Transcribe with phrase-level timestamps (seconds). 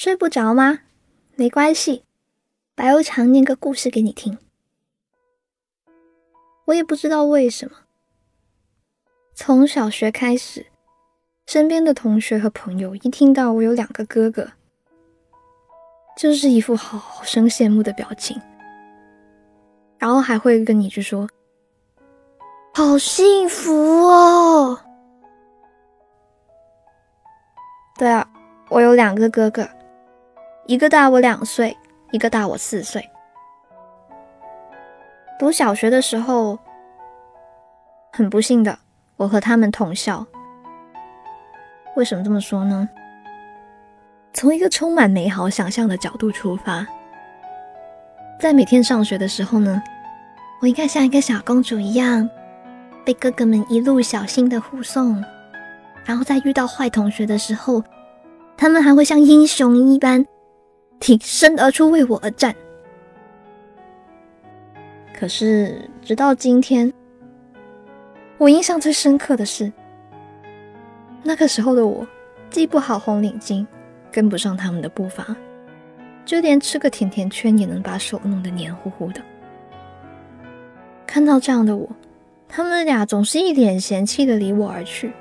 [0.00, 0.78] 睡不着吗？
[1.36, 2.04] 没关系，
[2.74, 4.38] 白无常念个故事给你听。
[6.64, 7.76] 我也不知道为什么，
[9.34, 10.64] 从小学开始，
[11.44, 14.52] 身边的同学和朋友一听到我有两个哥哥，
[16.16, 18.40] 就是一副好生羡慕的表情，
[19.98, 21.28] 然后还会跟你去说
[22.72, 23.70] ：“好幸福
[24.06, 24.80] 哦。”
[28.00, 28.26] 对啊，
[28.70, 29.68] 我有两个哥哥，
[30.66, 31.76] 一个大我两岁，
[32.12, 33.08] 一个大我四岁。
[35.38, 36.58] 读小学的时候，
[38.12, 38.78] 很不幸的，
[39.16, 40.24] 我和他们同校。
[41.96, 42.88] 为什么这么说呢？
[44.32, 46.86] 从一个充满美好想象的角度出发，
[48.38, 49.82] 在每天上学的时候呢，
[50.60, 52.28] 我应该像一个小公主一样，
[53.04, 55.22] 被哥哥们一路小心的护送。
[56.04, 57.82] 然后在遇到坏同学的时候，
[58.56, 60.24] 他们还会像英雄一般
[61.00, 62.54] 挺身而出为我而战。
[65.18, 66.92] 可是直到今天，
[68.38, 69.72] 我印象最深刻的是，
[71.22, 72.06] 那个时候的我，
[72.50, 73.66] 系不好红领巾，
[74.12, 75.34] 跟不上他们的步伐，
[76.24, 79.20] 就连吃个甜甜圈也能把手弄得黏糊糊的。
[81.06, 81.88] 看到这样的我，
[82.48, 85.12] 他们俩总是一脸嫌弃的离我而去。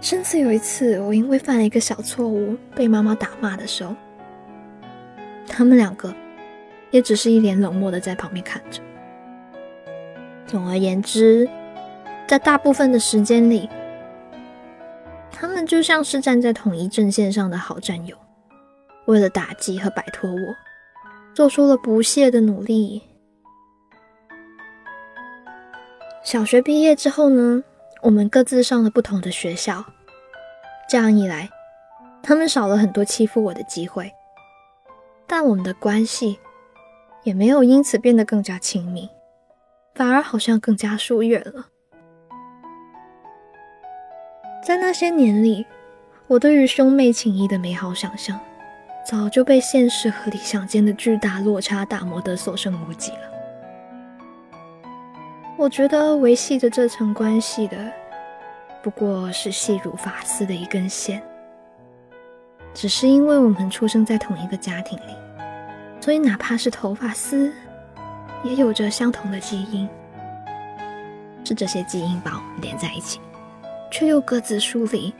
[0.00, 3.94] 甚至有一次，我因为犯了一个小错误被妈妈打骂的时候，
[5.48, 6.14] 他们两个
[6.90, 8.80] 也只是一脸冷漠的在旁边看着。
[10.46, 11.48] 总而言之，
[12.26, 13.68] 在大部分的时间里，
[15.32, 18.16] 他们就像是站在统一阵线上的好战友，
[19.06, 20.54] 为了打击和摆脱我，
[21.34, 23.02] 做出了不懈的努力。
[26.22, 27.64] 小学毕业之后呢？
[28.00, 29.84] 我们各自上了不同的学校，
[30.88, 31.50] 这样一来，
[32.22, 34.12] 他们少了很多欺负我的机会，
[35.28, 36.40] 但我们的关系
[37.22, 39.08] 也没有因此变得更加亲密，
[39.94, 41.66] 反而好像更加疏远了。
[44.64, 45.66] 在那些年里，
[46.26, 48.40] 我对于兄妹情谊的美好想象，
[49.06, 53.30] 早就被现实和理想间的巨大落差打磨得所剩无几了。
[55.58, 57.92] 我觉得维系着这层关系的，
[58.82, 61.22] 不过是细如发丝的一根线。
[62.80, 65.16] 只是因为我们出生在同一个家庭里，
[66.00, 67.52] 所以哪怕是头发丝，
[68.44, 69.88] 也有着相同的基因。
[71.44, 73.18] 是这些基因把我们连在一起，
[73.90, 75.12] 却又各自疏离。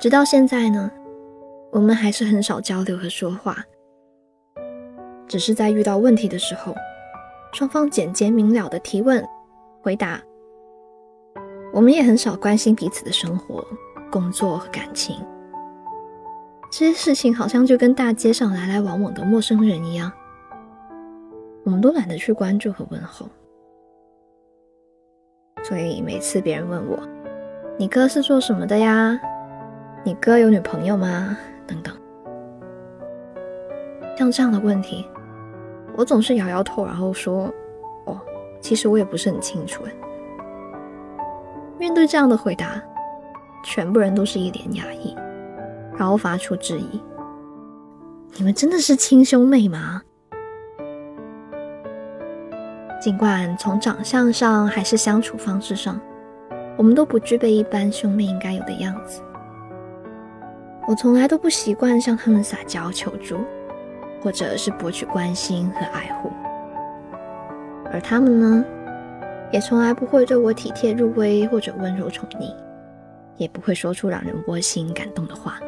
[0.00, 0.88] 直到现在呢，
[1.72, 3.64] 我们还是很少交流和说话，
[5.26, 6.72] 只是在遇到问题的时候，
[7.56, 9.26] 双方简洁明了的提问、
[9.80, 10.20] 回答。
[11.72, 13.66] 我们也很少关心彼此的生活、
[14.12, 15.16] 工作和感情，
[16.70, 20.12] 这些事情好像就跟大街上来来往往的陌生人一样，
[21.64, 23.26] 我们都懒得去关注和问候。
[25.62, 26.98] 所以每次别人问我
[27.80, 29.18] ：“你哥是做什么的呀？”
[30.04, 31.34] 你哥有女朋友吗？
[31.66, 31.96] 等等，
[34.18, 35.06] 像这样的问题，
[35.96, 37.52] 我总是摇摇头，然后说
[38.06, 38.20] ：“哦，
[38.60, 39.82] 其实我也不是很清楚。”
[41.78, 42.82] 面对这样的回答，
[43.64, 45.16] 全部人都是一脸讶异，
[45.96, 47.00] 然后发出质疑
[48.36, 50.02] ：“你们真的是亲兄妹吗？”
[53.00, 56.00] 尽管从长相上还是相处方式上，
[56.76, 59.22] 我们都不具备一般兄妹应该有的样子。
[60.88, 63.36] 我从来都不习惯向他们撒娇求助，
[64.22, 66.30] 或者是博取关心和爱护，
[67.92, 68.64] 而他们呢，
[69.52, 72.52] 也从来不会对我体贴入微或者温柔宠溺，
[73.36, 75.60] 也不会说出让人窝心感动的话。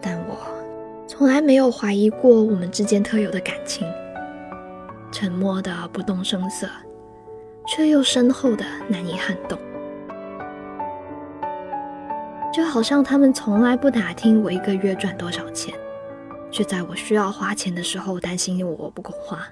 [0.00, 0.36] 但我
[1.06, 3.86] 从来没有怀疑过我们之间特有的感情，
[5.10, 6.68] 沉默的不动声色，
[7.66, 9.58] 却又深厚的难以撼动。
[12.52, 15.74] 就好像他们从来不打听我一个月赚多少钱，
[16.50, 19.46] 却在我需要花钱的时候担心我不够花。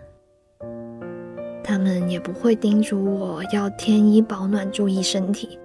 [1.63, 5.59] 他们也不会叮嘱我要添衣保暖、注意身体，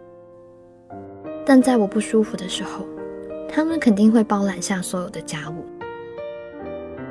[1.45, 2.85] 但在我不舒服的时候，
[3.47, 5.65] 他们肯定会包揽下所有的家务。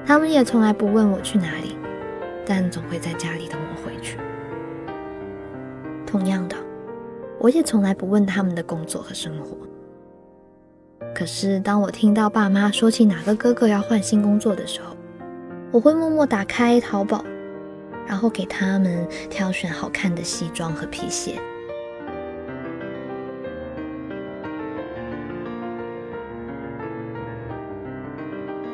[0.04, 1.76] 他们也从来不问我去哪里，
[2.44, 4.18] 但总会在家里等我回去。
[6.04, 6.56] 同样的，
[7.38, 9.56] 我也从来不问他们的工作和生活。
[11.14, 14.96] 可是，当我听到爸妈说起哪个哥哥要换新工作的时候，
[15.70, 17.24] 我会默默打开淘宝，
[18.06, 21.38] 然后给他们挑选好看的西装和皮鞋。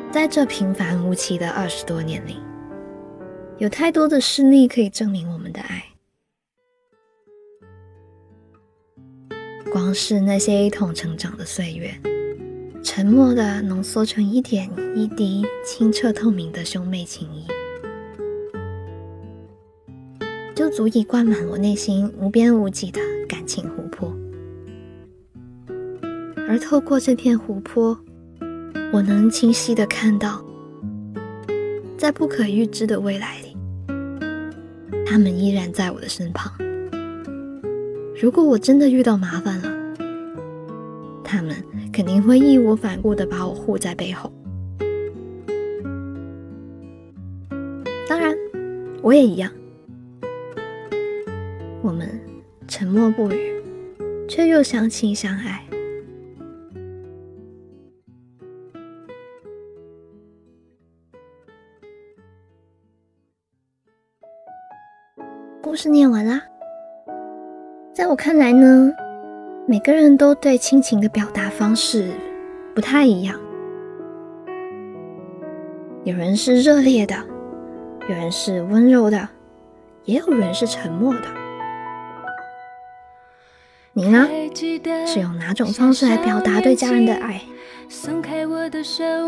[0.09, 2.39] 在这平凡无奇的二十多年里，
[3.57, 5.83] 有太多的事例可以证明我们的爱。
[9.71, 11.93] 光是那些一同成长的岁月，
[12.97, 17.45] 沉默的浓缩成一点一滴清澈透明的兄妹情谊，
[20.55, 22.99] 就足以灌满我内心无边无际的
[23.29, 24.11] 感情湖泊。
[26.47, 27.95] 而透过这片湖泊，
[28.91, 30.43] 我能清晰的看到，
[31.99, 33.55] 在不可预知的未来里，
[35.05, 36.51] 他们依然在我的身旁。
[38.19, 39.66] 如果我真的遇到麻烦了，
[41.97, 44.31] 肯定会义无反顾的把我护在背后。
[48.07, 48.37] 当然，
[49.01, 49.51] 我也一样。
[51.81, 52.07] 我们
[52.67, 53.63] 沉默不语，
[54.29, 55.65] 却又相亲相爱。
[65.63, 66.43] 故事念完啦。
[67.91, 68.91] 在我看来呢，
[69.69, 72.09] 每个人都对亲情的表达方式
[72.73, 73.37] 不太一样。
[76.05, 77.13] 有人是热烈的，
[78.07, 79.27] 有人是温柔的，
[80.05, 81.23] 也有人是沉默的。
[83.91, 84.25] 你呢？
[85.05, 87.41] 是用哪种方式来表达对家人的爱？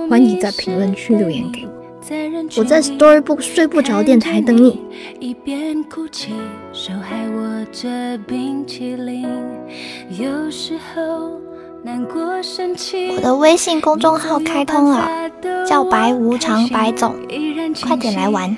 [0.09, 1.78] 欢迎在评论区留言给我。
[2.57, 4.79] 我在 Storybook 睡不着电台等你。
[13.15, 15.07] 我的微信公众号开通了，
[15.67, 17.15] 叫白无常白总，
[17.81, 18.57] 快点来玩。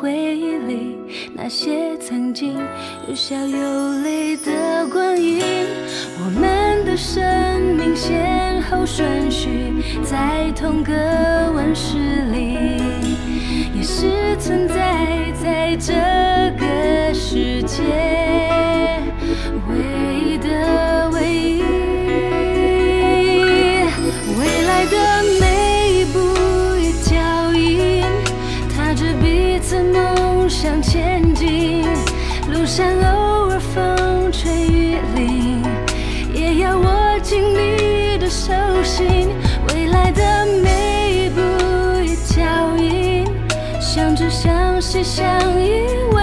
[0.00, 0.96] 回忆里
[1.34, 2.56] 那些曾经
[3.08, 5.42] 有笑有泪的光阴，
[6.18, 7.22] 我们的生
[7.76, 9.48] 命先后顺序
[10.02, 10.92] 在同个
[11.54, 11.96] 温室
[12.32, 12.81] 里，
[13.82, 15.92] 是存在在这
[16.56, 18.21] 个世界。
[44.92, 45.24] 是相
[45.58, 46.21] 依为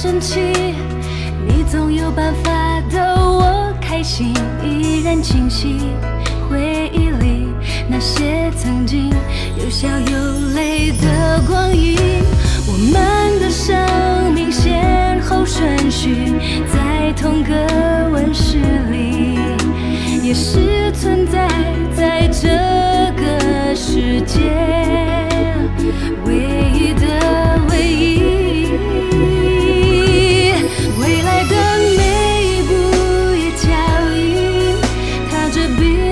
[0.00, 0.38] 生气，
[1.44, 5.80] 你总有办法逗我开心，依然清晰
[6.48, 7.48] 回忆里
[7.88, 9.10] 那些曾经
[9.56, 11.98] 有笑有泪的光阴。
[12.68, 16.32] 我们的生命先后顺序
[16.72, 18.58] 在同个温室
[18.92, 19.36] 里，
[20.22, 21.48] 也是存在
[21.96, 22.46] 在这
[23.20, 24.57] 个世界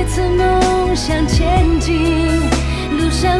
[0.07, 2.41] 次梦想前进，
[2.97, 3.37] 路上